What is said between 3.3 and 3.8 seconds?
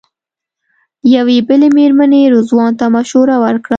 ورکړه.